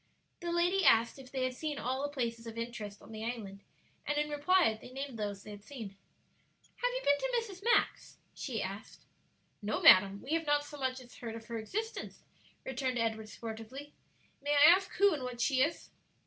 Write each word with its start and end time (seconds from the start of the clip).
The 0.39 0.51
lady 0.51 0.83
asked 0.83 1.19
if 1.19 1.29
they 1.31 1.43
had 1.43 1.53
seen 1.53 1.77
all 1.77 2.01
the 2.01 2.09
places 2.09 2.47
of 2.47 2.57
interest 2.57 3.03
on 3.03 3.11
the 3.11 3.23
island, 3.23 3.61
and 4.07 4.17
in 4.17 4.31
reply 4.31 4.75
they 4.81 4.89
named 4.89 5.19
those 5.19 5.43
they 5.43 5.51
had 5.51 5.63
seen. 5.63 5.89
"Have 6.77 6.91
you 6.91 7.01
been 7.03 7.19
to 7.19 7.37
Mrs. 7.53 7.63
Mack's?" 7.63 8.17
she 8.33 8.63
asked. 8.63 9.05
"No, 9.61 9.79
madam, 9.79 10.19
we 10.23 10.31
have 10.33 10.47
not 10.47 10.65
so 10.65 10.79
much 10.79 10.99
as 11.01 11.17
heard 11.17 11.35
of 11.35 11.45
her 11.45 11.59
existence," 11.59 12.23
returned 12.65 12.97
Edward, 12.97 13.29
sportively. 13.29 13.93
"May 14.41 14.55
I 14.55 14.71
ask 14.71 14.91
who 14.93 15.13
and 15.13 15.21
what 15.21 15.39
she 15.39 15.61
is?" 15.61 15.91